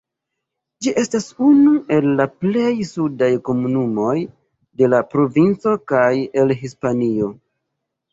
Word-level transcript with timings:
Ĝi 0.83 0.91
estas 0.99 1.25
unu 1.47 1.73
el 1.97 2.07
la 2.19 2.25
plej 2.43 2.71
sudaj 2.91 3.29
komunumoj 3.49 4.15
de 4.83 4.89
la 4.95 5.03
provinco 5.11 5.75
kaj 5.93 6.09
el 6.45 6.55
Hispanio. 6.63 7.29